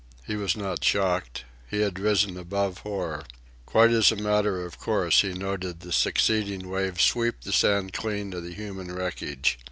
[0.25, 1.45] He was not shocked.
[1.69, 3.23] He had risen above horror.
[3.67, 8.33] Quite as a matter of course he noted the succeeding wave sweep the sand clean
[8.33, 9.59] of the human wreckage.